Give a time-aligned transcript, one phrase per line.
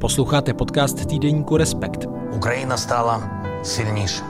[0.00, 2.08] Posloucháte podcast týdeníku Respekt.
[2.34, 3.30] Ukrajina stála
[3.62, 4.22] silnější.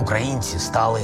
[0.00, 1.00] Ukrajinci stáli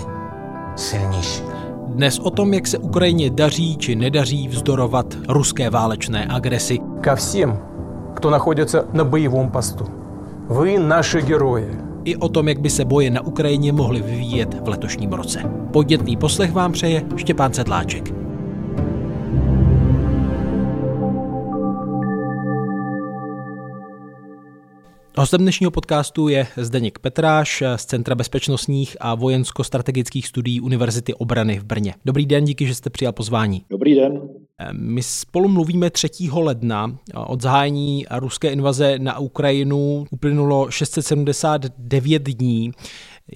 [0.76, 1.42] silnější.
[1.86, 6.78] Dnes o tom, jak se Ukrajině daří či nedaří vzdorovat ruské válečné agresi.
[7.00, 7.58] Ka všem,
[8.14, 9.84] kdo nachodí na bojovém postu.
[10.62, 11.68] Vy naše heroje
[12.04, 15.40] i o tom, jak by se boje na Ukrajině mohly vyvíjet v letošním roce.
[15.72, 18.25] Podnětný poslech vám přeje Štěpán Sedláček.
[25.18, 31.64] Hostem dnešního podcastu je Zdeněk Petráš z Centra bezpečnostních a vojensko-strategických studií Univerzity obrany v
[31.64, 31.94] Brně.
[32.04, 33.64] Dobrý den, díky, že jste přijal pozvání.
[33.70, 34.20] Dobrý den.
[34.72, 36.08] My spolu mluvíme 3.
[36.32, 36.98] ledna.
[37.26, 42.72] Od zahájení ruské invaze na Ukrajinu uplynulo 679 dní.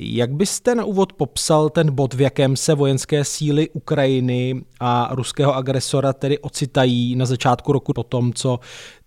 [0.00, 5.54] Jak byste na úvod popsal ten bod, v jakém se vojenské síly Ukrajiny a ruského
[5.54, 8.58] agresora tedy ocitají na začátku roku po tom, co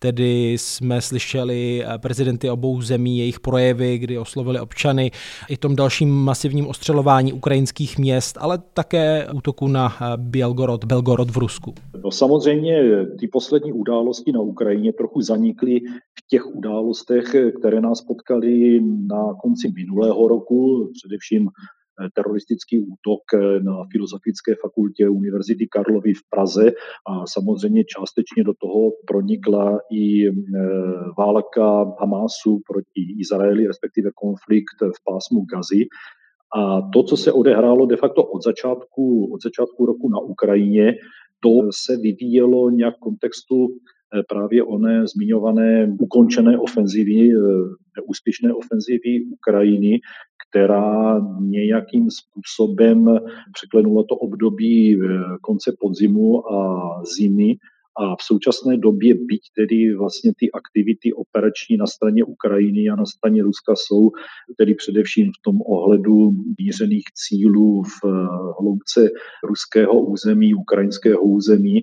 [0.03, 5.11] tedy jsme slyšeli prezidenty obou zemí, jejich projevy, kdy oslovili občany,
[5.49, 11.73] i tom dalším masivním ostřelování ukrajinských měst, ale také útoku na Bělgorod, Belgorod v Rusku?
[12.03, 15.79] No samozřejmě ty poslední události na Ukrajině trochu zanikly
[16.19, 21.82] v těch událostech, které nás potkaly na konci minulého roku, především eh,
[22.13, 26.71] teroristický útok eh, na Filozofické fakultě Univerzity Karlovy v Praze
[27.07, 30.31] a samozřejmě částečně do toho pronikla i eh,
[31.17, 35.85] válka Hamásu proti Izraeli, respektive konflikt v pásmu Gazy.
[36.55, 40.93] A to, co se odehrálo de facto od začátku, od začátku roku na Ukrajině,
[41.39, 47.31] to se vyvíjelo nějak v kontextu eh, právě oné zmiňované ukončené ofenzivy,
[47.97, 49.99] neúspěšné ofenzivy Ukrajiny,
[50.53, 53.05] která nějakým způsobem
[53.53, 54.97] překlenula to období eh,
[55.41, 57.55] konce podzimu a zimy.
[57.97, 63.05] A v současné době, byť tedy vlastně ty aktivity operační na straně Ukrajiny a na
[63.05, 64.11] straně Ruska jsou
[64.57, 68.09] tedy především v tom ohledu mířených cílů v eh,
[68.59, 69.09] hloubce
[69.43, 71.81] ruského území, ukrajinského území,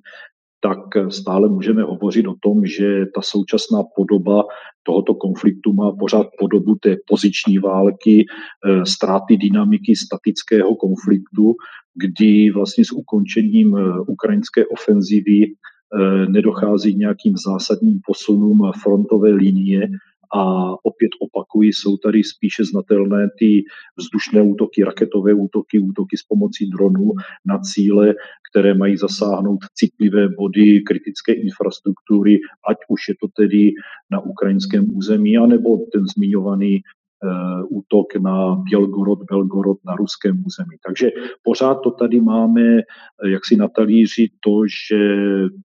[0.60, 4.44] tak stále můžeme hovořit o tom, že ta současná podoba
[4.82, 11.54] tohoto konfliktu má pořád podobu té poziční války, eh, ztráty dynamiky statického konfliktu,
[11.94, 15.46] kdy vlastně s ukončením eh, ukrajinské ofenzivy
[15.94, 19.88] Eh, nedochází k nějakým zásadním posunům frontové linie
[20.34, 23.62] a opět opakují, jsou tady spíše znatelné ty
[23.96, 27.12] vzdušné útoky, raketové útoky, útoky s pomocí dronů
[27.46, 28.14] na cíle,
[28.50, 32.38] které mají zasáhnout citlivé body kritické infrastruktury,
[32.68, 33.72] ať už je to tedy
[34.10, 36.82] na ukrajinském území, anebo ten zmiňovaný
[37.24, 40.76] Eh, útok na Bělgorod, Belgorod na ruském území.
[40.86, 41.10] Takže
[41.42, 44.98] pořád to tady máme, eh, jak si na talíři, to, že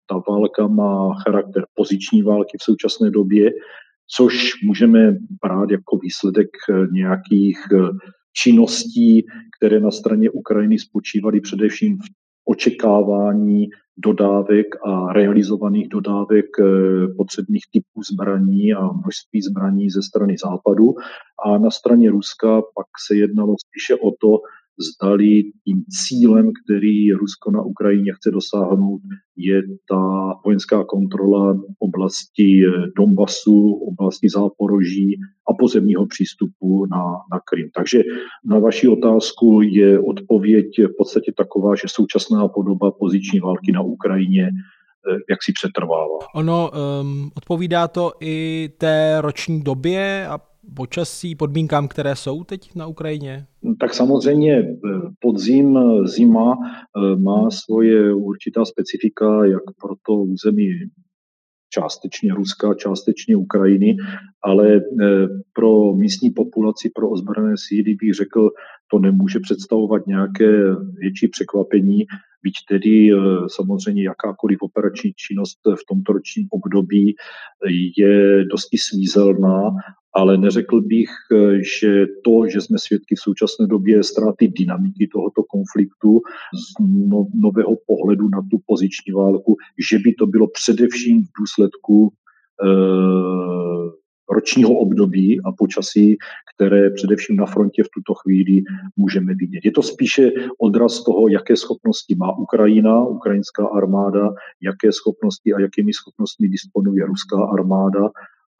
[0.06, 3.50] ta válka má charakter poziční války v současné době,
[4.16, 7.58] což můžeme brát jako výsledek eh, nějakých
[8.36, 9.26] činností,
[9.58, 12.06] které na straně Ukrajiny spočívaly především v
[12.44, 16.64] očekávání dodávek a realizovaných dodávek eh,
[17.16, 20.94] potřebných typů zbraní a množství zbraní ze strany západu.
[21.46, 24.40] A na straně Ruska pak se jednalo spíše o to,
[24.78, 29.00] zdali tím cílem, který Rusko na Ukrajině chce dosáhnout,
[29.36, 35.16] je ta vojenská kontrola oblasti eh, Donbasu, oblasti Záporoží
[35.50, 37.70] a pozemního přístupu na, na Krym.
[37.74, 38.02] Takže
[38.44, 44.46] na vaši otázku je odpověď v podstatě taková, že současná podoba poziční války na Ukrajině
[44.46, 46.18] eh, jak si přetrvává.
[46.34, 50.38] Ono um, odpovídá to i té roční době a
[50.74, 53.46] počasí, podmínkám, které jsou teď na Ukrajině?
[53.80, 54.68] Tak samozřejmě eh,
[55.20, 60.70] podzim, zima eh, má svoje určitá specifika, jak pro to území
[61.70, 63.96] částečně Ruska, částečně Ukrajiny,
[64.42, 64.80] ale eh,
[65.52, 68.50] pro místní populaci, pro ozbrojené síly bych řekl,
[68.90, 70.50] to nemůže představovat nějaké
[70.98, 72.04] větší překvapení,
[72.42, 73.10] byť tedy
[73.46, 77.14] samozřejmě jakákoliv operační činnost v tomto ročním období
[77.96, 79.70] je dosti svízelná
[80.14, 85.42] ale neřekl bych, eh, že to, že jsme svědky v současné době ztráty dynamiky tohoto
[85.42, 86.20] konfliktu
[86.54, 89.56] z no, nového pohledu na tu poziční válku,
[89.90, 92.12] že by to bylo především v důsledku
[92.62, 92.66] e,
[94.30, 96.16] ročního období a počasí,
[96.54, 98.62] které především na frontě v tuto chvíli
[98.96, 99.64] můžeme vidět.
[99.64, 105.92] Je to spíše odraz toho, jaké schopnosti má Ukrajina, ukrajinská armáda, jaké schopnosti a jakými
[105.92, 108.10] schopnostmi disponuje ruská armáda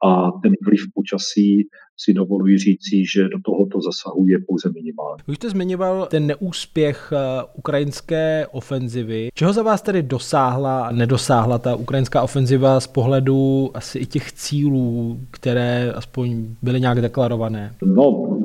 [0.03, 5.23] a ten vliv počasí si dovoluji říci, že do tohoto zasahuje pouze minimálně.
[5.27, 9.29] Už jste zmiňoval ten neúspěch eh, ukrajinské ofenzivy.
[9.33, 14.31] Čeho za vás tedy dosáhla a nedosáhla ta ukrajinská ofenziva z pohledu asi i těch
[14.31, 17.75] cílů, které aspoň byly nějak deklarované?
[17.85, 18.39] No,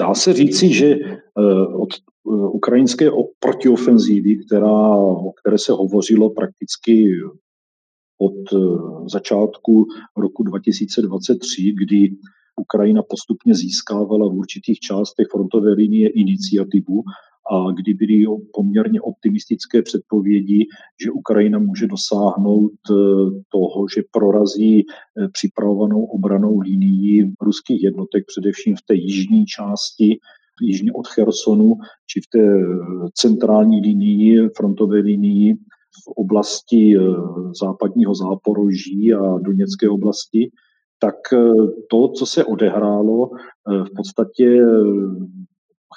[0.00, 7.20] dá se říci, že eh, od eh, ukrajinské protiofenzívy, která, o které se hovořilo prakticky
[8.18, 8.60] od
[9.08, 12.10] začátku roku 2023, kdy
[12.60, 17.02] Ukrajina postupně získávala v určitých částech frontové linie iniciativu
[17.52, 20.66] a kdy byly poměrně optimistické předpovědi,
[21.04, 22.94] že Ukrajina může dosáhnout eh,
[23.48, 30.18] toho, že prorazí eh, připravovanou obranou linii ruských jednotek, především v té jižní části,
[30.62, 31.74] jižně od Chersonu,
[32.06, 35.56] či v té eh, centrální linii, frontové linii
[36.02, 36.96] v oblasti
[37.60, 40.50] západního Záporoží a Doněcké oblasti,
[40.98, 41.14] tak
[41.90, 43.30] to, co se odehrálo,
[43.66, 44.60] v podstatě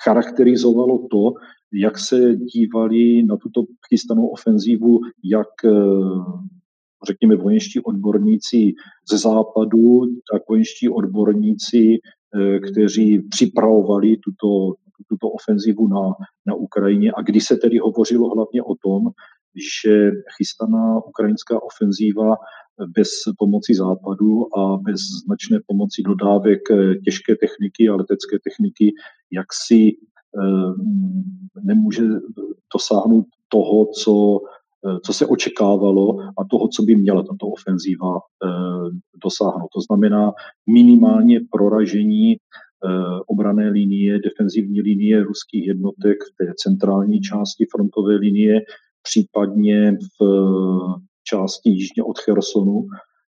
[0.04, 1.34] charakterizovalo to,
[1.74, 5.48] jak se dívali na tuto chystanou ofenzívu, jak
[7.08, 8.74] řekněme vojenští odborníci
[9.12, 10.02] ze západu,
[10.32, 11.98] tak vojenští odborníci,
[12.72, 14.74] kteří připravovali tuto,
[15.10, 16.02] tuto ofenzivu na,
[16.46, 17.12] na Ukrajině.
[17.16, 19.02] A kdy se tedy hovořilo hlavně o tom,
[19.58, 22.36] že chystaná ukrajinská ofenzíva
[22.86, 28.94] bez pomoci západu a bez značné pomoci dodávek eh, těžké techniky a letecké techniky,
[29.32, 30.74] jak si eh,
[31.64, 32.04] nemůže
[32.74, 34.40] dosáhnout toho, co,
[34.88, 38.20] eh, co se očekávalo a toho, co by měla tato ofenzíva
[39.24, 39.70] dosáhnout.
[39.74, 40.32] To znamená
[40.70, 42.38] minimálně proražení
[43.28, 48.62] obrané linie, defenzivní linie ruských jednotek v té centrální části frontové linie,
[49.10, 50.26] případně v
[51.24, 52.88] části jižně od Chersonu,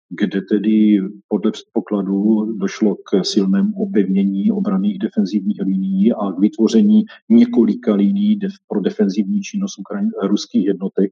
[0.10, 7.96] kde tedy podle předpokladů došlo k silnému opevnění obraných defenzivních linií a k vytvoření několika
[7.96, 9.76] linií pro defenzivní činnost
[10.24, 11.10] ruských jednotek,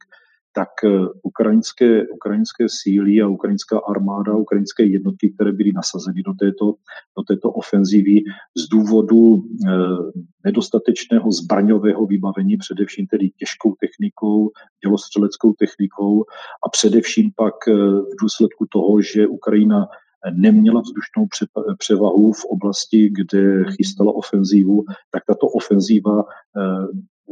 [0.56, 0.90] tak eh,
[1.24, 6.66] ukrajinské, ukrajinské síly a ukrajinská armáda, ukrajinské jednotky, které byly nasazeny do této,
[7.18, 8.24] do této ofenzivy
[8.58, 9.72] z důvodu eh,
[10.46, 14.52] nedostatečného zbraňového vybavení, především tedy těžkou technikou,
[14.86, 16.24] dělostřeleckou technikou
[16.66, 17.74] a především pak eh,
[18.12, 19.88] v důsledku toho, že Ukrajina
[20.34, 21.28] neměla vzdušnou
[21.78, 26.24] převahu v oblasti, kde chystala ofenzívu, tak tato ofenzíva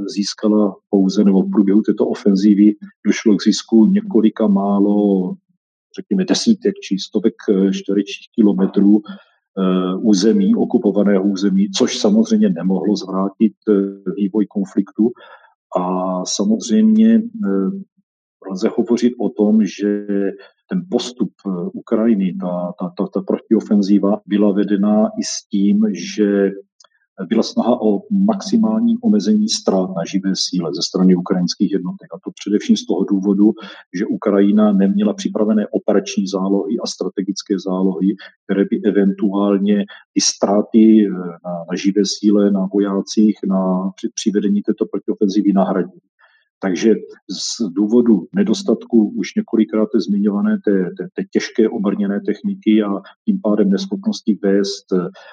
[0.08, 2.76] získala pouze, nebo v průběhu této ofenzívy
[3.06, 5.34] došlo k zisku několika málo,
[6.00, 13.54] řekněme, desítek či stovek eh, čtverečních kilometrů eh, území, okupovaného území, což samozřejmě nemohlo zvrátit
[13.70, 15.12] eh, vývoj konfliktu.
[15.78, 17.22] A samozřejmě
[18.52, 20.08] lze hovořit o tom, že
[20.70, 21.32] ten postup
[21.74, 26.52] Ukrajiny, ta, ta, ta, ta protiofenzíva byla vedena i s tím, že
[27.30, 32.08] byla snaha o maximální omezení ztrát na živé síle ze strany ukrajinských jednotek.
[32.14, 33.54] A to především z toho důvodu,
[33.98, 41.10] že Ukrajina neměla připravené operační zálohy a strategické zálohy, které by eventuálně ty ztráty
[41.46, 46.00] na, na živé síle, na vojácích, na při, přivedení této protiofenzivy nahradily.
[46.64, 46.96] Takže
[47.30, 53.70] z důvodu nedostatku už několikrát zmiňované té, té, té těžké obrněné techniky a tím pádem
[53.70, 54.86] neschopnosti vést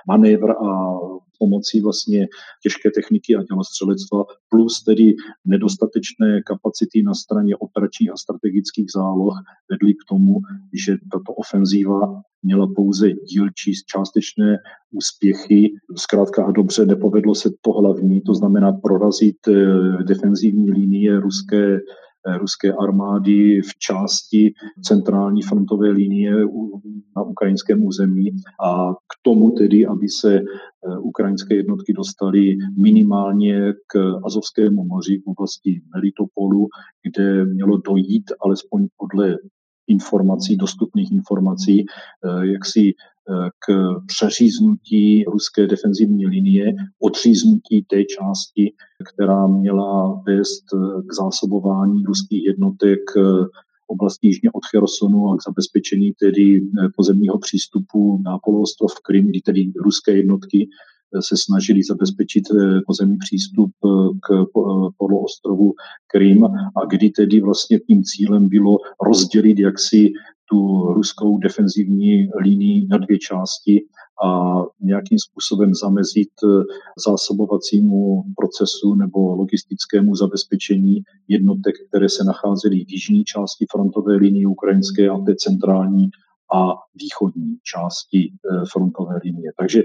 [0.09, 0.99] manévr a
[1.43, 2.29] pomocí vlastně
[2.63, 5.15] těžké techniky a dělostřelectva, plus tedy
[5.45, 9.35] nedostatečné kapacity na straně operačních a strategických záloh
[9.71, 10.41] vedly k tomu,
[10.85, 14.59] že tato ofenzíva měla pouze dílčí částečné
[14.93, 15.73] úspěchy.
[15.97, 19.53] Zkrátka a dobře nepovedlo se to hlavní, to znamená prorazit eh,
[20.05, 21.81] defenzivní linie ruské
[22.39, 26.33] ruské armády v části centrální frontové linie
[27.17, 28.31] na ukrajinském území.
[28.65, 35.31] A k tomu tedy, aby se eh, ukrajinské jednotky dostaly minimálně k Azovskému moři v
[35.31, 36.69] oblasti Melitopolu,
[37.03, 39.37] kde mělo dojít, alespoň podle
[39.89, 42.95] informací, dostupných informací, eh, jak si
[43.59, 43.67] k
[44.07, 48.73] přeříznutí ruské defenzivní linie, odříznutí té části,
[49.15, 50.65] která měla vést
[51.09, 53.01] k zásobování ruských jednotek
[53.87, 56.63] oblasti jižně od Chersonu a k zabezpečení tedy
[56.97, 60.69] pozemního přístupu na poloostrov Krym, kdy tedy ruské jednotky
[61.21, 62.45] se snažili zabezpečit
[62.87, 63.71] pozemní přístup
[64.21, 64.45] k
[64.99, 65.73] poloostrovu
[66.07, 66.45] Krym.
[66.77, 70.13] A kdy tedy vlastně tím cílem bylo rozdělit jaksi
[70.51, 73.85] tu ruskou defenzivní linii na dvě části
[74.25, 76.49] a nějakým způsobem zamezit eh,
[77.07, 85.09] zásobovacímu procesu nebo logistickému zabezpečení jednotek, které se nacházely v jižní části frontové linie ukrajinské
[85.09, 86.11] a té centrální
[86.55, 88.33] a východní části
[88.73, 89.53] frontové linie.
[89.59, 89.83] Takže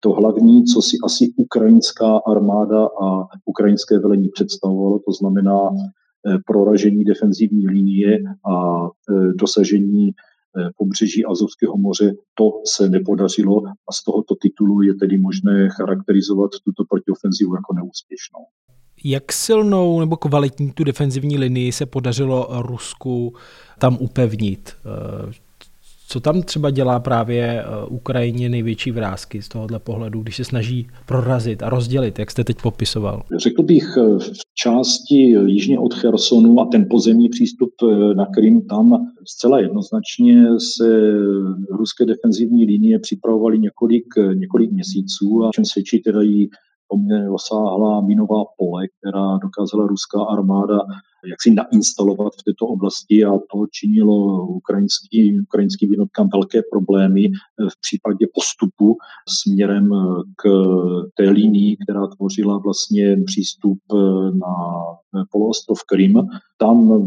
[0.00, 5.70] to hlavní, co si asi ukrajinská armáda a ukrajinské velení představovalo, to znamená
[6.46, 8.18] proražení defenzivní linie
[8.52, 8.86] a
[9.34, 10.10] dosažení
[10.76, 16.84] pobřeží Azovského moře, to se nepodařilo a z tohoto titulu je tedy možné charakterizovat tuto
[16.88, 18.40] protiofenzivu jako neúspěšnou.
[19.04, 23.34] Jak silnou nebo kvalitní tu defenzivní linii se podařilo Rusku
[23.78, 24.76] tam upevnit?
[26.08, 31.62] Co tam třeba dělá právě Ukrajině největší vrázky z tohohle pohledu, když se snaží prorazit
[31.62, 33.22] a rozdělit, jak jste teď popisoval?
[33.36, 37.70] Řekl bych v části jižně od Chersonu a ten pozemní přístup
[38.16, 40.44] na Krym, tam zcela jednoznačně
[40.76, 41.12] se
[41.70, 46.48] ruské defenzivní linie připravovaly několik, několik měsíců a čem svědčí teda i
[46.88, 50.78] poměrně rozsáhlá minová pole, která dokázala ruská armáda
[51.30, 57.28] jaksi nainstalovat v této oblasti a to činilo ukrajinský, ukrajinským jednotkám velké problémy
[57.58, 58.96] v případě postupu
[59.28, 59.90] směrem
[60.36, 60.48] k
[61.16, 63.78] té linii, která tvořila vlastně přístup
[64.32, 64.54] na
[65.30, 66.22] poloostrov Krym.
[66.58, 67.02] Tam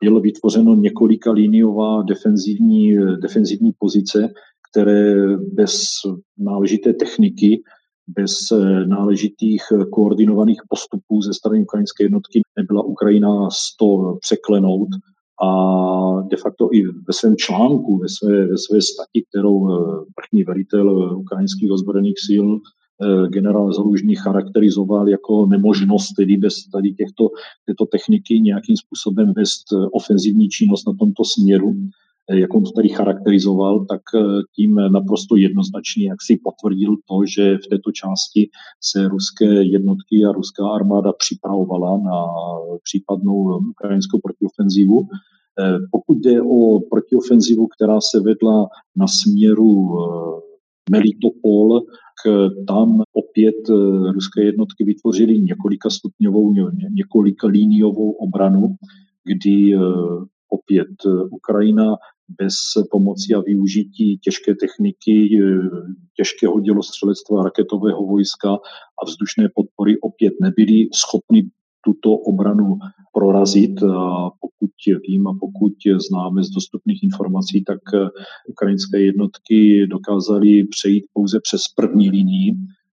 [0.00, 4.28] bylo vytvořeno několika liniová defenzivní, defenzivní pozice,
[4.70, 5.86] které bez
[6.38, 7.62] náležité techniky
[8.08, 14.88] bez eh, náležitých eh, koordinovaných postupů ze strany ukrajinské jednotky nebyla Ukrajina z to překlenout
[15.42, 15.48] a
[16.30, 21.16] de facto i ve svém článku, ve své, ve své stati, kterou eh, vrchní velitel
[21.18, 22.48] ukrajinských ozbrojených sil
[23.28, 27.28] generál Zalužný charakterizoval jako nemožnost tedy bez tady těchto,
[27.66, 31.74] této techniky nějakým způsobem vést ofenzivní činnost na tomto směru,
[32.30, 34.20] jak on to tady charakterizoval, tak eh,
[34.56, 38.48] tím naprosto jednoznačně jak si potvrdil to, že v této části
[38.80, 42.26] se ruské jednotky a ruská armáda připravovala na
[42.82, 45.08] případnou ukrajinskou protiofenzivu.
[45.60, 49.98] Eh, pokud jde o protiofenzivu, která se vedla na směru
[50.90, 51.80] Melitopol,
[52.68, 53.68] tam opět
[54.12, 56.54] ruské jednotky vytvořily několika stupňovou,
[56.90, 58.76] několika líniovou obranu,
[59.24, 59.76] kdy
[60.48, 60.94] opět
[61.30, 61.96] Ukrajina
[62.28, 62.54] bez
[62.90, 65.40] pomoci a využití těžké techniky,
[66.16, 68.50] těžkého dělostřelectva, raketového vojska
[69.02, 71.50] a vzdušné podpory opět nebyli schopni
[71.84, 72.78] tuto obranu
[73.12, 73.82] prorazit.
[73.82, 74.70] A pokud
[75.08, 75.72] vím a pokud
[76.08, 77.80] známe z dostupných informací, tak
[78.48, 82.54] ukrajinské jednotky dokázaly přejít pouze přes první linii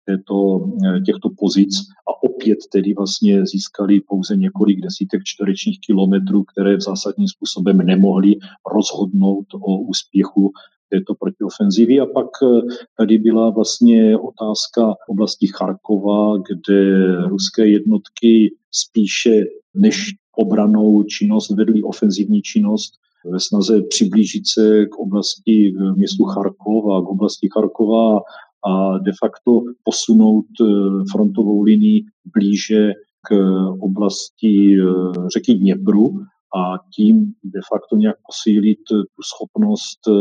[0.05, 0.59] této,
[1.05, 1.69] těchto pozic
[2.09, 8.35] a opět tedy vlastně získali pouze několik desítek čtverečních kilometrů, které v zásadním způsobem nemohli
[8.73, 10.51] rozhodnout o úspěchu
[10.89, 11.99] této protiofenzivy.
[11.99, 12.61] A pak eh,
[12.97, 19.43] tady byla vlastně otázka oblasti Charkova, kde ruské jednotky spíše
[19.73, 20.05] než
[20.37, 22.93] obranou činnost vedly ofenzivní činnost
[23.25, 28.19] ve snaze přiblížit se k oblasti k městu Charkov a k oblasti Charkova
[28.65, 30.65] a de facto posunout eh,
[31.11, 33.35] frontovou linii blíže k
[33.79, 36.19] oblasti eh, řeky Dněpru
[36.55, 40.11] a tím de facto nějak posílit tu schopnost eh,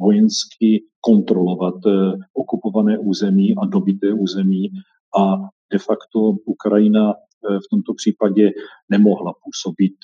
[0.00, 1.74] vojensky kontrolovat
[2.34, 4.70] okupované území a dobité území.
[5.18, 5.36] A
[5.72, 7.14] de facto Ukrajina
[7.44, 8.50] v tomto případě
[8.90, 9.94] nemohla působit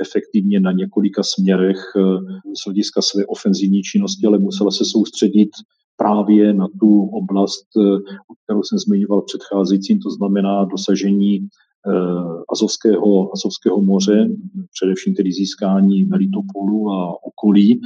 [0.00, 1.76] efektivně na několika směrech
[2.58, 5.48] z hlediska své ofenzivní činnosti, ale musela se soustředit
[5.98, 7.98] právě na tu oblast, eh,
[8.44, 14.28] kterou jsem zmiňoval předcházejícím, to znamená dosažení eh, Azovského, Azovského moře,
[14.72, 17.80] především tedy získání Melitopolu a okolí.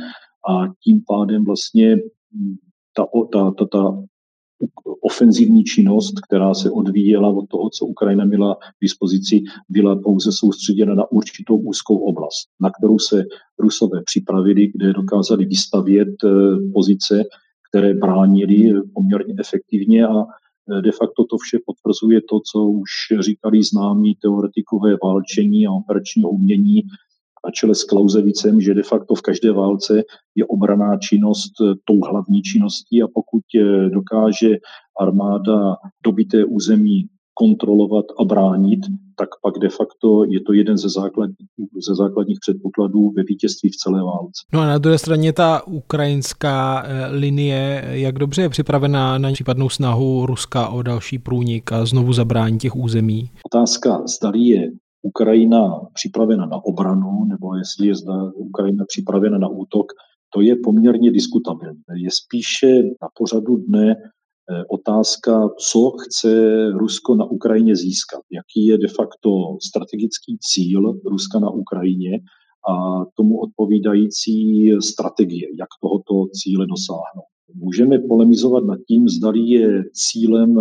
[0.49, 2.57] A tím pádem vlastně hm,
[2.97, 4.02] ta, ta, ta, ta
[5.00, 10.95] ofenzivní činnost, která se odvíjela od toho, co Ukrajina měla k dispozici, byla pouze soustředěna
[10.95, 13.25] na určitou úzkou oblast, na kterou se
[13.59, 16.28] Rusové připravili, kde dokázali vystavět eh,
[16.73, 17.25] pozice,
[17.73, 23.62] které bránili poměrně efektivně a e, de facto to vše potvrzuje to, co už říkali
[23.62, 26.83] známí teoretikové válčení a operačního umění
[27.47, 30.02] na čele s Klauzevicem, že de facto v každé válce
[30.35, 34.57] je obraná činnost e, tou hlavní činností a pokud e, dokáže
[35.00, 38.81] armáda dobité území kontrolovat a bránit,
[39.23, 41.49] tak pak de facto je to jeden ze, základních,
[41.88, 44.41] ze základních předpokladů ve vítězství v celé válce.
[44.52, 49.69] No a na druhé straně ta ukrajinská eh, linie, jak dobře je připravená na případnou
[49.69, 53.31] snahu Ruska o další průnik a znovu zabrání těch území?
[53.47, 54.71] Otázka, zda je
[55.02, 59.87] Ukrajina připravena na obranu, nebo jestli je zda Ukrajina připravena na útok,
[60.35, 61.83] to je poměrně diskutabilní.
[61.95, 63.97] Je spíše na pořadu dne
[64.71, 66.33] otázka, co chce
[66.71, 69.31] Rusko na Ukrajině získat, jaký je de facto
[69.69, 72.21] strategický cíl Ruska na Ukrajině
[72.71, 77.33] a tomu odpovídající strategie, jak tohoto cíle dosáhnout.
[77.55, 80.55] Můžeme polemizovat nad tím, zda je cílem,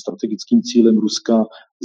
[0.00, 1.44] strategickým cílem Ruska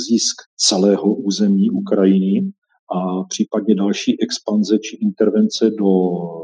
[0.09, 2.51] zisk celého území Ukrajiny
[2.95, 5.91] a případně další expanze či intervence do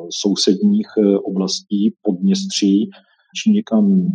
[0.09, 0.87] sousedních
[1.23, 2.89] oblastí Podměstří
[3.33, 4.07] či někam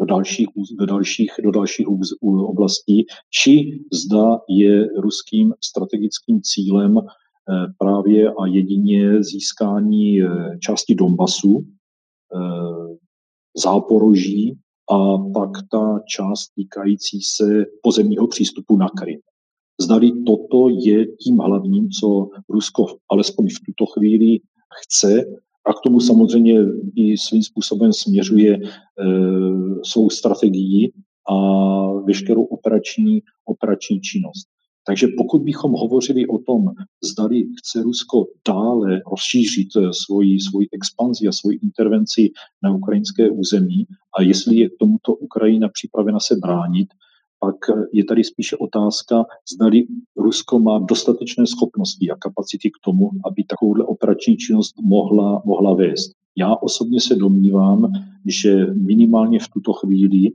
[0.00, 0.48] do dalších,
[0.78, 1.86] do dalších, do dalších
[2.22, 7.02] oblastí, či zda je ruským strategickým cílem eh,
[7.78, 10.28] právě a jedině získání eh,
[10.60, 11.66] části Donbasu,
[12.34, 12.98] eh,
[13.56, 14.58] Záporoží
[14.90, 19.20] a pak ta část týkající se pozemního přístupu na Krym.
[19.80, 24.38] Zdali toto je tím hlavním, co Rusko alespoň v tuto chvíli
[24.82, 25.24] chce
[25.68, 26.54] a k tomu samozřejmě
[26.96, 28.60] i svým způsobem směřuje e,
[29.84, 30.92] svou strategii
[31.30, 31.34] a
[32.06, 34.48] veškerou operační, operační činnost.
[34.88, 36.64] Takže pokud bychom hovořili o tom,
[37.04, 42.30] zdali chce Rusko dále rozšířit eh, svoji, svoji expanzi a svoji intervenci
[42.62, 43.86] na ukrajinské území
[44.18, 46.88] a jestli je tomuto Ukrajina připravena se bránit,
[47.40, 47.56] pak
[47.92, 53.84] je tady spíše otázka, zdali Rusko má dostatečné schopnosti a kapacity k tomu, aby takovouhle
[53.84, 56.10] operační činnost mohla, mohla vést.
[56.36, 57.92] Já osobně se domnívám,
[58.26, 60.30] že minimálně v tuto chvíli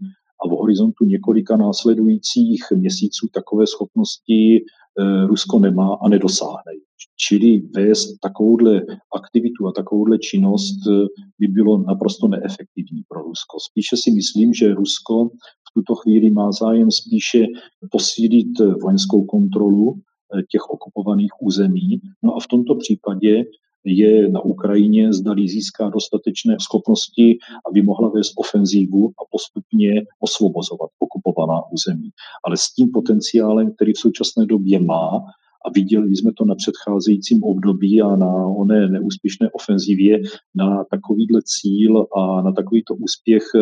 [0.46, 6.72] a v horizontu několika následujících měsíců takové schopnosti eh, Rusko nemá a nedosáhne.
[7.18, 8.82] Čili vést takovouhle
[9.16, 11.06] aktivitu a takovouhle činnost eh,
[11.40, 13.58] by bylo naprosto neefektivní pro Rusko.
[13.72, 15.30] Spíše si myslím, že Rusko
[15.74, 17.46] tuto chvíli má zájem spíše
[17.92, 22.02] posílit vojenskou kontrolu eh, těch okupovaných území.
[22.24, 23.46] No a v tomto případě
[23.86, 27.38] je na Ukrajině, zdali získá dostatečné schopnosti,
[27.70, 32.10] aby mohla vést ofenzívu a postupně osvobozovat okupovaná území.
[32.44, 35.22] Ale s tím potenciálem, který v současné době má,
[35.66, 40.22] a viděli jsme to na předcházejícím období a na oné neúspěšné ofenzivě,
[40.56, 43.62] na takovýhle cíl a na takovýto úspěch eh,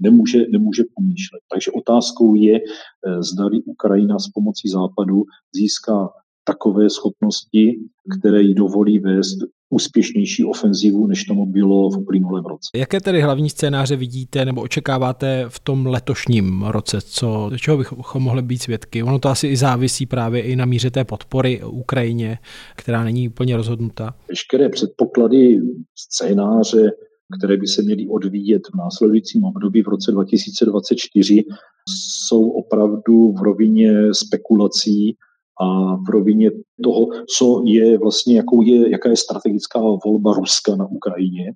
[0.00, 1.40] nemůže, nemůže pomýšlet.
[1.52, 5.22] Takže otázkou je, eh, zda Ukrajina s pomocí Západu
[5.54, 6.08] získá
[6.44, 7.80] takové schopnosti,
[8.18, 9.38] které jí dovolí vést
[9.70, 12.68] úspěšnější ofenzivu, než tomu bylo v uplynulém roce.
[12.76, 17.00] Jaké tedy hlavní scénáře vidíte nebo očekáváte v tom letošním roce?
[17.00, 19.02] Co, čeho bychom mohli být svědky?
[19.02, 22.38] Ono to asi i závisí právě i na míře té podpory Ukrajině,
[22.76, 24.14] která není úplně rozhodnuta.
[24.28, 25.60] Veškeré předpoklady,
[25.94, 26.90] scénáře,
[27.38, 31.44] které by se měly odvíjet v následujícím období v roce 2024,
[31.88, 35.16] jsou opravdu v rovině spekulací
[35.60, 36.50] a v rovině
[36.84, 37.06] toho,
[37.36, 41.52] co je vlastně, jakou je, jaká je strategická volba Ruska na Ukrajině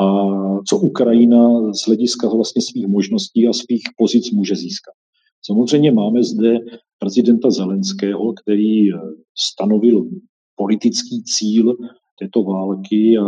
[0.00, 0.04] a
[0.68, 4.94] co Ukrajina z hlediska vlastně svých možností a svých pozic může získat.
[5.44, 6.58] Samozřejmě máme zde
[6.98, 8.88] prezidenta Zelenského, který
[9.38, 10.08] stanovil
[10.56, 11.76] politický cíl
[12.18, 13.26] této války a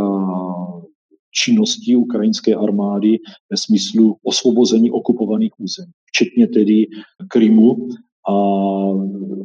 [1.33, 3.19] činnosti ukrajinské armády
[3.51, 6.87] ve smyslu osvobození okupovaných území, včetně tedy
[7.29, 7.89] Krymu
[8.29, 8.35] a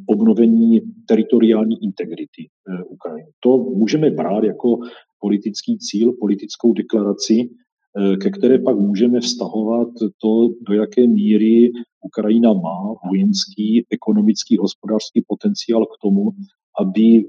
[0.06, 3.32] obnovení teritoriální integrity eh, Ukrajiny.
[3.40, 4.80] To můžeme brát jako
[5.20, 9.88] politický cíl, politickou deklaraci, eh, ke které pak můžeme vztahovat
[10.22, 11.72] to, do jaké míry
[12.02, 16.32] Ukrajina má vojenský, ekonomický, hospodářský potenciál k tomu,
[16.80, 17.26] aby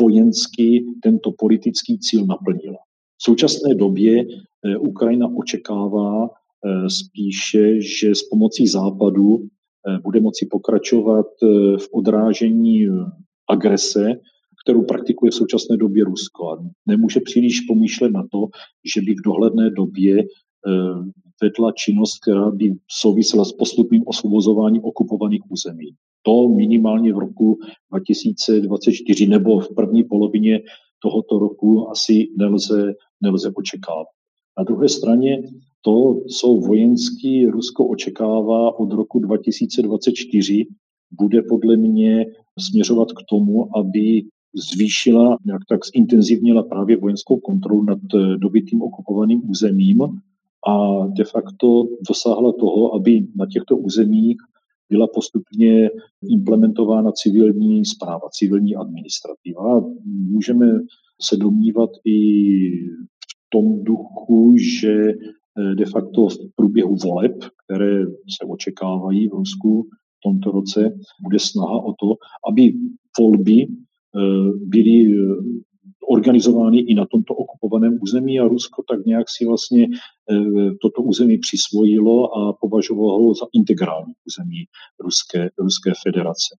[0.00, 2.85] vojensky tento politický cíl naplnila.
[3.18, 10.46] V současné době eh, Ukrajina očekává eh, spíše, že s pomocí západu eh, bude moci
[10.50, 11.26] pokračovat
[11.78, 12.86] v odrážení
[13.48, 14.12] agrese,
[14.64, 16.50] kterou praktikuje v současné době Rusko.
[16.50, 18.48] A nemůže příliš pomýšlet na to,
[18.94, 20.24] že by v dohledné době
[21.42, 25.94] vedla činnost, která by souvisela s postupným osvobozováním okupovaných území.
[26.22, 27.58] To minimálně v roku
[27.90, 30.60] 2024 nebo v první polovině
[31.02, 34.06] tohoto roku asi nelze, nelze očekávat.
[34.58, 35.42] Na druhé straně
[35.82, 40.66] to, co vojenský Rusko očekává od roku 2024,
[41.20, 42.26] bude podle mě
[42.58, 44.22] směřovat k tomu, aby
[44.54, 50.02] zvýšila, nějak tak zintenzivnila právě vojenskou kontrolu nad eh, dobytým okupovaným územím
[50.68, 54.36] a de facto dosáhla toho, aby na těchto územích
[54.90, 55.90] byla postupně
[56.28, 59.84] implementována civilní zpráva, civilní administrativa.
[60.04, 60.66] Můžeme
[61.22, 62.18] se domnívat i
[63.10, 67.32] v tom duchu, že eh, de facto v průběhu voleb,
[67.64, 72.14] které se očekávají v Rusku v tomto roce, bude snaha o to,
[72.50, 72.74] aby
[73.18, 73.68] volby eh,
[74.66, 75.34] byly eh,
[76.08, 79.88] organizovány i na tomto okupovaném území a Rusko tak nějak si vlastně
[80.82, 84.64] toto území přisvojilo a považovalo ho za integrální území
[85.00, 86.56] Ruské, Ruské federace.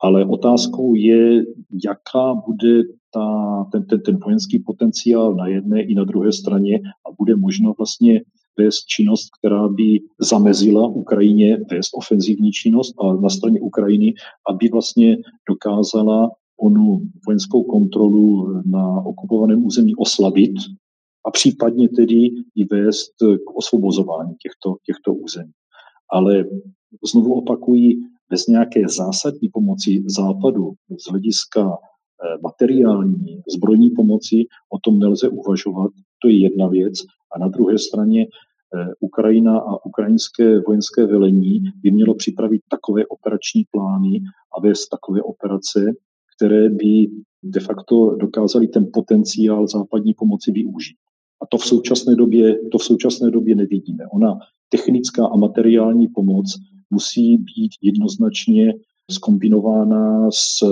[0.00, 1.44] ale otázkou je,
[1.84, 3.26] jaká bude ta,
[3.72, 8.20] ten, ten, ten vojenský potenciál na jedné i na druhé straně a bude možno vlastně
[8.58, 14.14] vést činnost, která by zamezila Ukrajině vést ofenzivní činnost a na straně Ukrajiny,
[14.48, 15.16] aby vlastně
[15.48, 20.54] dokázala onu vojenskou kontrolu na okupovaném území oslabit
[21.26, 23.12] a případně tedy i vést
[23.46, 25.52] k osvobozování těchto, těchto území.
[26.10, 26.44] Ale
[27.12, 34.98] znovu opakují, bez nějaké zásadní pomoci Západu z hlediska eh, materiální, zbrojní pomoci, o tom
[34.98, 35.90] nelze uvažovat.
[36.22, 36.94] To je jedna věc.
[37.34, 43.64] A na druhé straně eh, Ukrajina a ukrajinské vojenské velení by mělo připravit takové operační
[43.70, 44.20] plány
[44.56, 45.92] a vést takové operace,
[46.38, 47.10] které by
[47.42, 50.96] de facto dokázaly ten potenciál západní pomoci využít.
[51.42, 54.06] A to v současné době, to v současné době nevidíme.
[54.12, 56.46] Ona technická a materiální pomoc
[56.90, 58.74] musí být jednoznačně
[59.10, 60.68] skombinována s eh,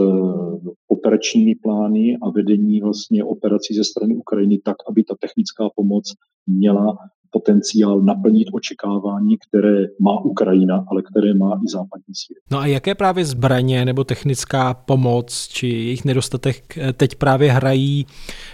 [0.88, 6.12] operačními plány a vedení vlastně operací ze strany Ukrajiny tak, aby ta technická pomoc
[6.46, 6.96] měla
[7.36, 12.38] potenciál naplnit očekávání, které má Ukrajina, ale které má i západní svět.
[12.50, 18.06] No a jaké právě zbraně nebo technická pomoc či jejich nedostatek teď právě hrají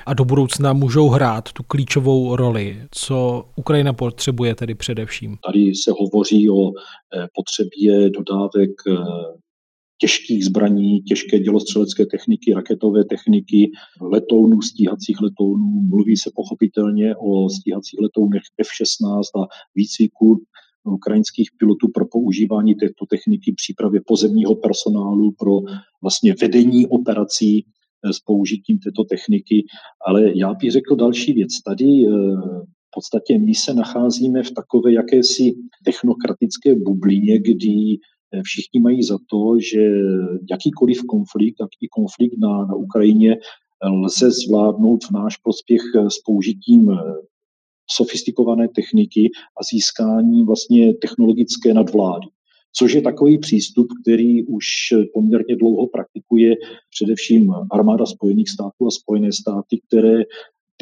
[0.06, 2.82] a do budoucna můžou hrát tu klíčovou roli?
[2.90, 5.36] Co Ukrajina potřebuje tedy především?
[5.46, 8.92] Tady se hovoří o eh, potřebě dodávek eh,
[10.02, 15.70] těžkých zbraní, těžké dělostřelecké techniky, raketové techniky, letounů, stíhacích letounů.
[15.88, 20.42] Mluví se pochopitelně o stíhacích letounech F-16 a výcviku
[20.84, 25.54] ukrajinských pilotů pro používání této techniky, přípravě pozemního personálu pro
[26.02, 29.64] vlastně vedení operací eh, s použitím této techniky.
[30.06, 31.52] Ale já bych řekl další věc.
[31.64, 32.10] Tady eh,
[32.88, 37.98] v podstatě my se nacházíme v takové jakési technokratické bublině, kdy
[38.42, 39.80] Všichni mají za to, že
[40.50, 43.36] jakýkoliv konflikt, tak i konflikt na, na Ukrajině
[43.90, 46.90] lze zvládnout v náš prospěch s použitím
[47.90, 52.26] sofistikované techniky a získání vlastně technologické nadvlády.
[52.76, 54.64] Což je takový přístup, který už
[55.14, 56.54] poměrně dlouho praktikuje
[56.90, 60.22] především armáda Spojených států a Spojené státy, které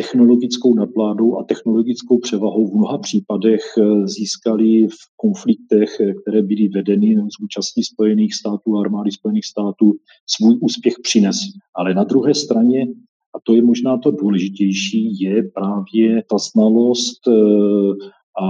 [0.00, 6.68] technologickou nadvládou a technologickou převahou v mnoha případech eh, získali v konfliktech, eh, které byly
[6.68, 9.92] vedeny z účastí Spojených států a armády Spojených států,
[10.26, 11.52] svůj úspěch přinesli.
[11.74, 12.86] Ale na druhé straně,
[13.36, 17.32] a to je možná to důležitější, je právě ta znalost eh,
[18.42, 18.46] a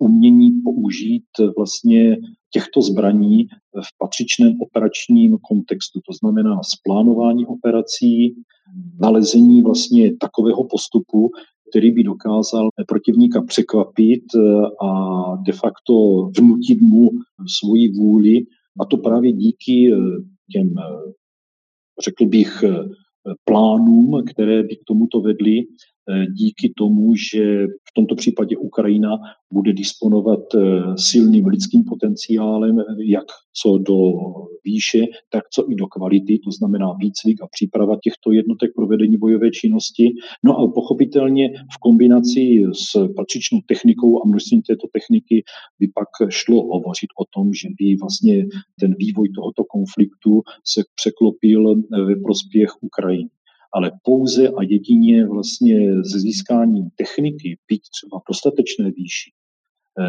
[0.00, 2.16] umění použít vlastně
[2.50, 3.44] těchto zbraní
[3.86, 6.00] v patřičném operačním kontextu.
[6.06, 8.34] To znamená splánování operací,
[9.00, 11.30] nalezení vlastně takového postupu,
[11.70, 14.40] který by dokázal protivníka překvapit eh,
[14.86, 14.88] a
[15.36, 15.94] de facto
[16.38, 17.10] vnutit mu
[17.58, 18.36] svoji vůli.
[18.80, 19.96] A to právě díky eh,
[20.52, 21.12] těm, eh,
[22.04, 22.64] řekl bych,
[23.44, 25.62] plánům, které by k tomuto vedly,
[26.32, 29.10] díky tomu, že v tomto případě Ukrajina
[29.52, 30.60] bude disponovat eh,
[30.96, 33.24] silným lidským potenciálem, jak
[33.62, 33.98] co do
[34.64, 39.16] výše, tak co i do kvality, to znamená výcvik a příprava těchto jednotek pro vedení
[39.16, 40.14] bojové činnosti.
[40.44, 45.44] No a pochopitelně v kombinaci s patřičnou technikou a množstvím této techniky
[45.80, 48.46] by pak šlo hovořit o tom, že by vlastně
[48.80, 53.30] ten vývoj tohoto konfliktu se překlopil eh, ve prospěch Ukrajiny
[53.74, 59.30] ale pouze a jedině vlastně s získáním techniky, byť třeba dostatečné výši,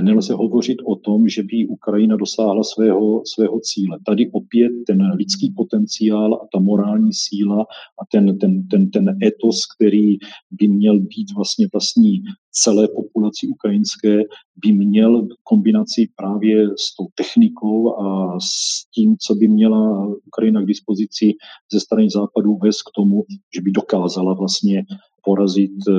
[0.01, 3.99] nelze hovořit o tom, že by Ukrajina dosáhla svého, svého cíle.
[4.05, 7.61] Tady opět ten lidský potenciál a ta morální síla
[8.01, 10.17] a ten, ten, ten, ten etos, který
[10.51, 14.21] by měl být vlastně vlastní celé populaci ukrajinské,
[14.65, 20.65] by měl kombinaci právě s tou technikou a s tím, co by měla Ukrajina k
[20.65, 21.33] dispozici
[21.73, 23.23] ze strany západu vést k tomu,
[23.55, 24.83] že by dokázala vlastně
[25.23, 25.93] porazit eh,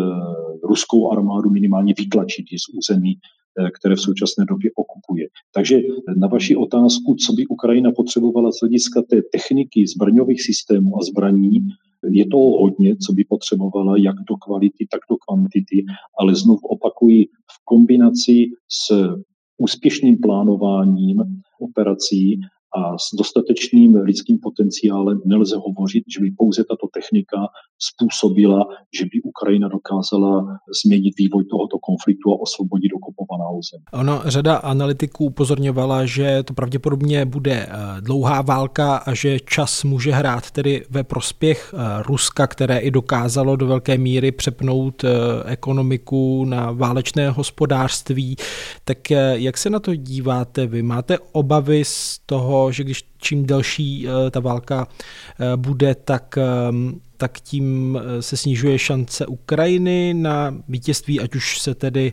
[0.62, 3.45] ruskou armádu, minimálně vytlačit z území Eh,
[3.78, 5.28] které v současné době okupuje.
[5.54, 5.80] Takže
[6.16, 11.68] na vaši otázku, co by Ukrajina potřebovala z hlediska té techniky, zbraňových systémů a zbraní,
[12.10, 15.84] je to hodně, co by potřebovala, jak do kvality, tak do kvantity,
[16.18, 19.14] ale znovu opakuji, v kombinaci s
[19.58, 21.22] úspěšným plánováním
[21.60, 22.40] operací
[22.76, 27.37] a s dostatečným lidským potenciálem nelze hovořit, že by pouze tato technika
[27.79, 28.64] způsobila,
[28.98, 33.85] že by Ukrajina dokázala změnit vývoj tohoto konfliktu a osvobodit okupovaná území.
[33.92, 37.66] Ono, řada analytiků upozorňovala, že to pravděpodobně bude
[38.00, 43.66] dlouhá válka a že čas může hrát tedy ve prospěch Ruska, které i dokázalo do
[43.66, 45.05] velké míry přepnout
[45.44, 48.37] ekonomiku na válečné hospodářství.
[48.85, 50.83] Tak jak se na to díváte vy?
[50.83, 57.00] Máte obavy z toho, že když čím delší eh, ta válka eh, bude, tak ehm,
[57.16, 62.12] tak tím eh, se snižuje šance Ukrajiny na vítězství, ať už se tedy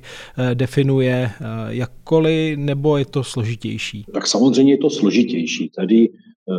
[0.54, 1.32] definuje
[1.68, 4.06] jakkoliv, nebo je to složitější?
[4.14, 5.70] Tak samozřejmě je to složitější.
[5.76, 6.10] Tady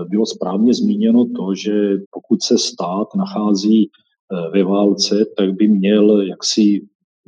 [0.08, 1.72] bylo správně zmíněno to, že
[2.10, 3.90] pokud se stát nachází
[4.52, 6.80] ve válce, tak by měl jaksi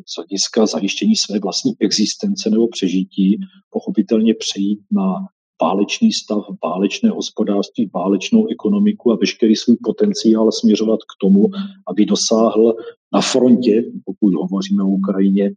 [0.07, 3.39] z hlediska zajištění své vlastní existence nebo přežití
[3.71, 5.27] pochopitelně přejít na
[5.63, 11.49] válečný stav, válečné hospodářství, válečnou ekonomiku a veškerý svůj potenciál směřovat k tomu,
[11.87, 12.75] aby dosáhl
[13.13, 15.51] na frontě, pokud hovoříme o Ukrajině,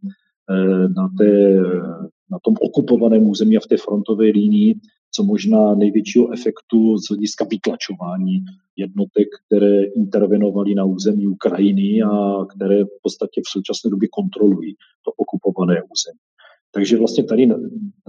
[0.50, 1.60] eh, na, té,
[2.30, 4.74] na tom okupovaném území a v té frontové línii,
[5.14, 8.44] co možná největšího efektu z hlediska vytlačování
[8.76, 15.10] jednotek, které intervenovaly na území Ukrajiny a které v podstatě v současné době kontrolují to
[15.16, 16.18] okupované území.
[16.72, 17.46] Takže vlastně tady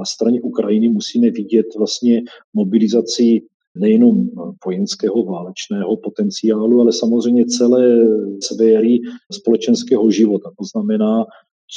[0.02, 3.42] na, straně Ukrajiny musíme vidět vlastně mobilizaci
[3.78, 4.30] nejenom
[4.66, 8.08] vojenského válečného potenciálu, ale samozřejmě celé
[8.44, 9.00] sféry
[9.32, 10.50] společenského života.
[10.60, 11.26] To znamená,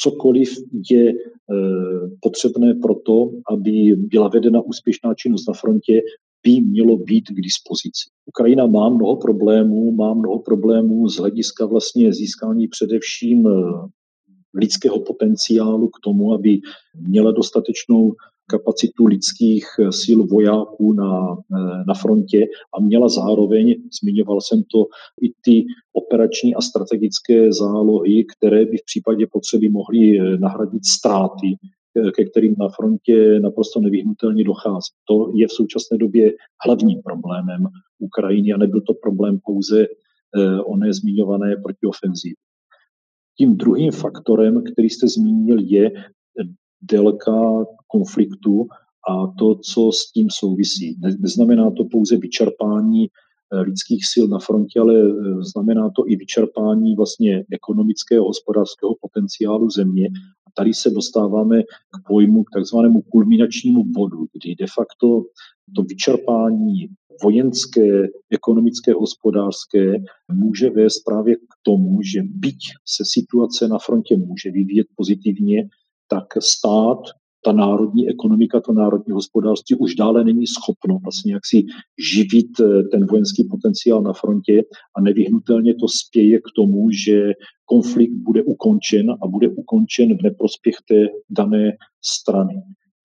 [0.03, 0.51] cokoliv
[0.91, 1.15] je e,
[2.21, 6.03] potřebné pro to, aby byla vedena úspěšná činnost na frontě,
[6.43, 8.11] by mělo být k dispozici.
[8.27, 13.49] Ukrajina má mnoho problémů, má mnoho problémů z hlediska vlastně získání především
[14.55, 16.59] lidského potenciálu k tomu, aby
[16.95, 18.13] měla dostatečnou
[18.47, 19.67] kapacitu lidských
[20.03, 21.37] sil vojáků na,
[21.87, 24.87] na frontě a měla zároveň, zmiňoval jsem to,
[25.23, 31.57] i ty operační a strategické zálohy, které by v případě potřeby mohly nahradit ztráty,
[32.17, 34.93] ke kterým na frontě naprosto nevyhnutelně dochází.
[35.05, 36.33] To je v současné době
[36.67, 37.67] hlavním problémem
[37.99, 42.35] Ukrajiny a nebyl to problém pouze eh, oné zmiňované protiofenzivy.
[43.39, 45.91] Tím druhým faktorem, který jste zmínil, je
[46.83, 48.67] délka konfliktu
[49.09, 50.97] a to, co s tím souvisí.
[51.19, 56.95] Neznamená to pouze vyčerpání eh, lidských sil na frontě, ale eh, znamená to i vyčerpání
[56.95, 60.07] vlastně ekonomického, hospodářského potenciálu země.
[60.47, 65.25] A tady se dostáváme k pojmu, k takzvanému kulminačnímu bodu, kdy de facto
[65.77, 66.89] to vyčerpání
[67.23, 69.97] vojenské, ekonomické, hospodářské
[70.33, 75.69] může vést právě k tomu, že byť se situace na frontě může vyvíjet pozitivně,
[76.09, 77.01] tak stát,
[77.45, 81.65] ta národní ekonomika, to národní hospodářství už dále není schopno vlastně jak si
[82.13, 84.63] živit eh, ten vojenský potenciál na frontě
[84.97, 87.33] a nevyhnutelně to spěje k tomu, že
[87.65, 91.73] konflikt bude ukončen a bude ukončen v neprospěch té dané
[92.05, 92.55] strany.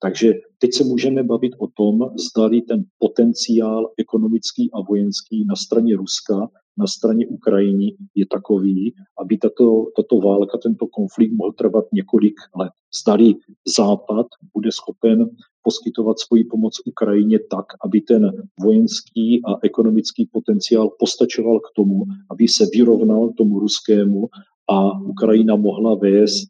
[0.02, 5.96] Takže teď se můžeme bavit o tom, zdali ten potenciál ekonomický a vojenský na straně
[5.96, 12.34] Ruska, na straně Ukrajiny je takový, aby tato, tato válka, tento konflikt mohl trvat několik
[12.56, 12.72] let.
[13.02, 13.34] Zdali
[13.76, 15.30] Západ bude schopen
[15.62, 22.48] poskytovat svoji pomoc Ukrajině tak, aby ten vojenský a ekonomický potenciál postačoval k tomu, aby
[22.48, 24.28] se vyrovnal tomu ruskému
[24.70, 26.48] a Ukrajina mohla vést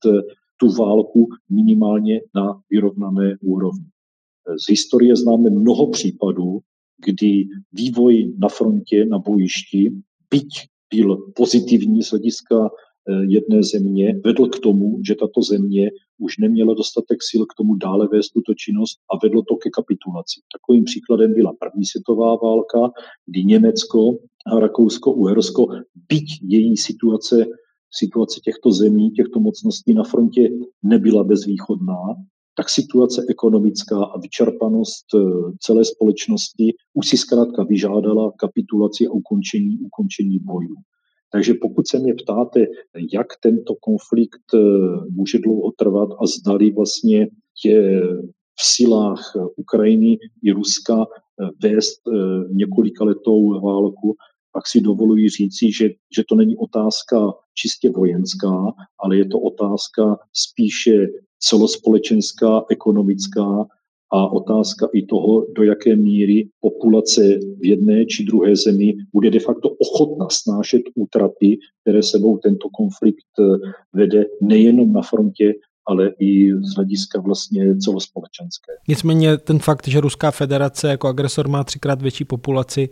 [0.60, 3.86] tu válku minimálně na vyrovnané úrovni.
[4.66, 6.58] Z historie známe mnoho případů,
[7.04, 9.92] kdy vývoj na frontě, na bojišti,
[10.30, 10.48] byť
[10.94, 16.74] byl pozitivní z hlediska eh, jedné země, vedl k tomu, že tato země už neměla
[16.74, 20.40] dostatek sil k tomu dále vést tuto činnost a vedlo to ke kapitulaci.
[20.52, 22.92] Takovým příkladem byla první světová válka,
[23.26, 25.66] kdy Německo a Rakousko-Uhersko,
[26.08, 27.46] byť její situace
[27.90, 30.50] situace těchto zemí, těchto mocností na frontě
[30.82, 32.02] nebyla bezvýchodná,
[32.56, 35.18] tak situace ekonomická a vyčerpanost eh,
[35.60, 40.74] celé společnosti už si zkrátka vyžádala kapitulaci a ukončení, ukončení bojů.
[41.32, 42.66] Takže pokud se mě ptáte,
[43.12, 44.58] jak tento konflikt eh,
[45.10, 47.28] může dlouho trvat a zdali vlastně
[47.64, 48.02] je
[48.60, 52.00] v silách Ukrajiny i Ruska eh, vést
[52.52, 54.16] několika letou válku,
[54.52, 60.18] pak si dovoluji říci, že, že to není otázka čistě vojenská, ale je to otázka
[60.32, 61.06] spíše
[61.38, 63.66] celospolečenská, ekonomická
[64.12, 69.40] a otázka i toho, do jaké míry populace v jedné či druhé zemi bude de
[69.40, 73.44] facto ochotna snášet útraty, které sebou tento konflikt eh,
[73.92, 75.54] vede nejenom na frontě,
[75.86, 78.72] ale i z hlediska vlastně celospolečenské.
[78.88, 82.88] Nicméně ten fakt, že Ruská federace jako agresor má třikrát větší populaci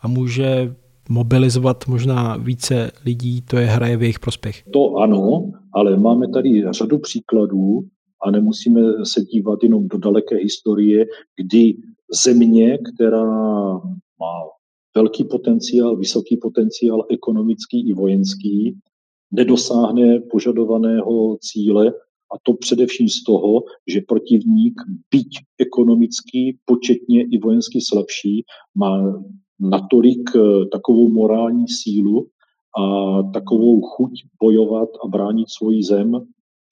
[0.00, 0.74] a může
[1.10, 4.62] mobilizovat možná více lidí, to je hraje v jejich prospěch.
[4.72, 7.84] To ano, ale máme tady řadu příkladů,
[8.22, 11.76] a nemusíme se dívat jenom do daleké historie, kdy
[12.24, 13.24] země, která
[14.20, 14.34] má
[14.96, 18.78] velký potenciál, vysoký potenciál ekonomický i vojenský,
[19.32, 21.88] nedosáhne požadovaného cíle
[22.34, 24.74] a to především z toho, že protivník,
[25.10, 28.44] byť ekonomicky, početně i vojensky slabší,
[28.74, 29.22] má
[29.60, 32.26] natolik eh, takovou morální sílu
[32.78, 32.82] a
[33.22, 34.10] takovou chuť
[34.42, 36.12] bojovat a bránit svoji zem,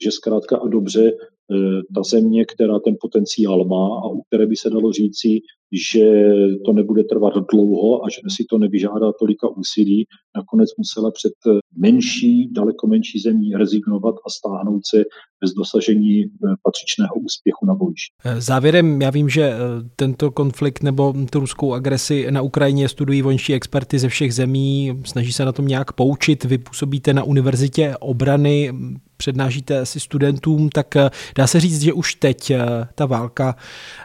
[0.04, 1.12] že zkrátka a dobře
[1.52, 5.40] Eh, ta země, která ten potenciál má a u které by se dalo říci,
[5.72, 6.32] že
[6.64, 11.58] to nebude trvat dlouho a že si to nevyžádá tolika úsilí, nakonec musela před eh,
[11.76, 15.04] menší, daleko menší zemí rezignovat a stáhnout se
[15.40, 16.28] bez dosažení eh,
[16.62, 18.14] patřičného úspěchu na bojišti.
[18.38, 19.52] Závěrem, já vím, že
[19.96, 25.32] tento konflikt nebo tu ruskou agresi na Ukrajině studují vojenští experty ze všech zemí, snaží
[25.32, 26.44] se na tom nějak poučit.
[26.44, 28.72] Vy působíte na univerzitě obrany,
[29.16, 30.94] přednášíte asi studentům, tak
[31.36, 32.52] dá se říct, že už teď
[32.94, 33.56] ta válka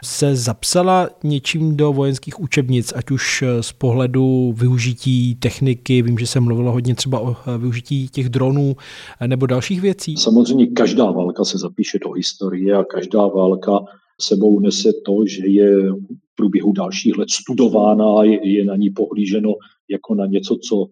[0.04, 6.18] se zapsala něčím něčím do vojenských učebnic, ať už eh, z pohledu využití techniky, vím,
[6.18, 8.76] že se mluvilo hodně třeba o eh, využití těch dronů
[9.20, 10.16] eh, nebo dalších věcí?
[10.16, 13.84] Samozřejmě každá válka se zapíše do historie a každá válka
[14.20, 18.90] sebou nese to, že je v průběhu dalších let studována a je, je na ní
[18.90, 19.54] pohlíženo
[19.90, 20.86] jako na něco, co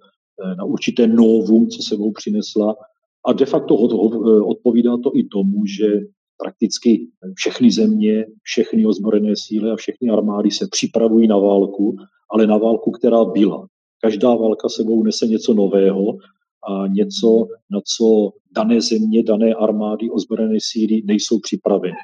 [0.58, 2.74] na určité novum, co sebou přinesla.
[3.26, 3.74] A de facto
[4.46, 5.86] odpovídá to i tomu, že
[6.42, 11.96] prakticky všechny země, všechny ozbrojené síly a všechny armády se připravují na válku,
[12.30, 13.66] ale na válku, která byla.
[14.00, 16.16] Každá válka sebou nese něco nového
[16.68, 21.94] a něco, na co dané země, dané armády, ozbrojené síly nejsou připraveny.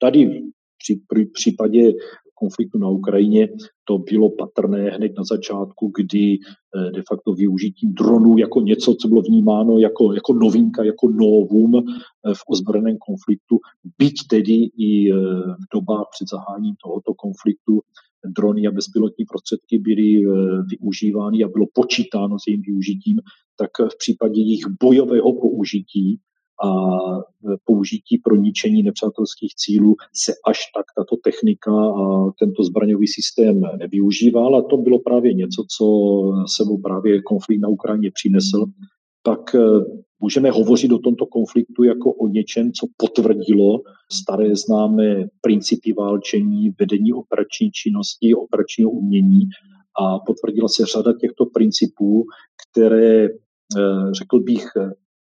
[0.00, 0.42] Tady
[0.78, 1.00] při
[1.32, 1.92] případě
[2.40, 3.48] konfliktu na Ukrajině.
[3.84, 9.08] To bylo patrné hned na začátku, kdy eh, de facto využitím dronů jako něco, co
[9.08, 13.58] bylo vnímáno jako, jako novinka, jako novum eh, v ozbrojeném konfliktu,
[13.98, 15.14] byť tedy i eh,
[15.62, 17.80] v dobách před zahájením tohoto konfliktu
[18.36, 20.22] drony a bezpilotní prostředky byly
[20.70, 23.16] využívány a bylo počítáno s jejím využitím,
[23.58, 26.18] tak v případě jejich bojového použití
[26.64, 26.70] a
[27.64, 34.56] použití pro ničení nepřátelských cílů se až tak tato technika a tento zbraňový systém nevyužíval.
[34.56, 35.86] A to bylo právě něco, co
[36.46, 38.64] sebou právě konflikt na Ukrajině přinesl,
[39.22, 39.58] tak e,
[40.20, 43.80] můžeme hovořit o tomto konfliktu jako o něčem, co potvrdilo
[44.12, 49.40] staré známé principy válčení, vedení operační činnosti, operačního umění.
[50.00, 52.24] A potvrdila se řada těchto principů,
[52.62, 53.30] které, e,
[54.12, 54.66] řekl bych,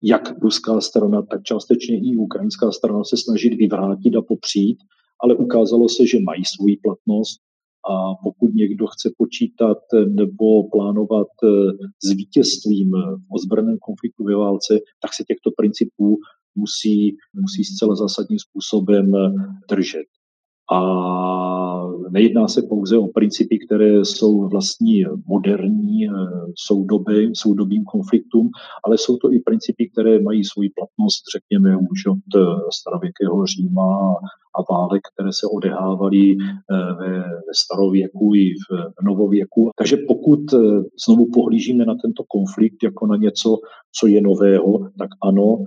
[0.03, 4.77] jak ruská strana, tak částečně i ukrajinská strana se snažit vyvrátit a popřít,
[5.23, 7.39] ale ukázalo se, že mají svoji platnost
[7.91, 11.47] a pokud někdo chce počítat nebo plánovat eh,
[12.03, 16.17] s vítězstvím v ozbrojeném konfliktu ve válce, tak se těchto principů
[16.55, 19.31] musí, musí zcela zásadním způsobem eh,
[19.69, 20.07] držet.
[20.73, 20.79] A
[22.09, 26.11] nejedná se pouze o principy, které jsou vlastní moderní, eh,
[26.67, 28.49] soudobě, soudobým konfliktům,
[28.85, 34.15] ale jsou to i principy, které mají svoji platnost, řekněme, už od eh, starověkého Říma
[34.55, 36.75] a válek, které se odehrávaly eh,
[37.47, 39.71] ve starověku i v novověku.
[39.77, 40.39] Takže pokud
[41.05, 43.57] znovu pohlížíme na tento konflikt jako na něco,
[43.99, 45.57] co je nového, tak ano,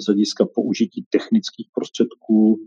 [0.00, 2.58] z hlediska použití technických prostředků,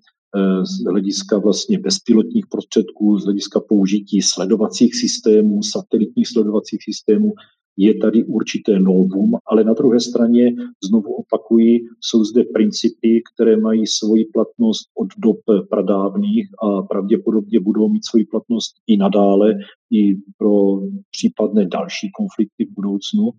[0.64, 7.34] z hlediska vlastně bezpilotních prostředků, z hlediska použití sledovacích systémů, satelitních sledovacích systémů,
[7.78, 10.56] je tady určité novum, ale na druhé straně,
[10.90, 15.38] znovu opakuji, jsou zde principy, které mají svoji platnost od dob
[15.70, 19.54] pradávných a pravděpodobně budou mít svoji platnost i nadále,
[19.92, 23.30] i pro případné další konflikty v budoucnu.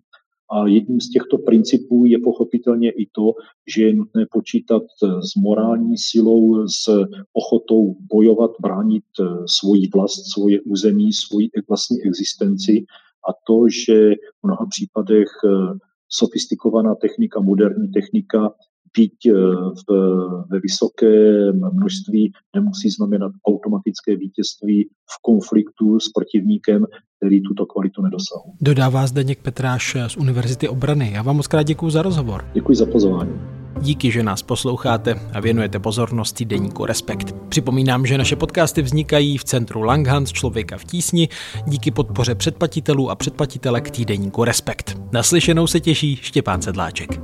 [0.51, 3.33] A jedním z těchto principů je pochopitelně i to,
[3.75, 10.61] že je nutné počítat s morální silou, s ochotou bojovat, bránit eh, svoji vlast, svoje
[10.61, 12.85] území, svoji vlastní existenci.
[13.29, 15.77] A to, že v mnoha případech eh,
[16.09, 18.53] sofistikovaná technika, moderní technika
[18.97, 19.33] byť eh,
[19.79, 19.83] v,
[20.49, 26.85] ve vysokém množství nemusí znamenat automatické vítězství v konfliktu s protivníkem,
[27.17, 28.53] který tuto kvalitu nedosahuje.
[28.61, 31.11] Dodává Zdeněk Petráš z Univerzity obrany.
[31.13, 32.45] Já vám moc krát děkuji za rozhovor.
[32.53, 33.59] Děkuji za pozvání.
[33.81, 37.35] Díky, že nás posloucháte a věnujete pozornost týdeníku Respekt.
[37.49, 41.29] Připomínám, že naše podcasty vznikají v centru Langhans Člověka v tísni
[41.67, 44.97] díky podpoře předplatitelů a předplatitelek týdeníku Respekt.
[45.11, 47.21] Naslyšenou se těší Štěpán Sedláček.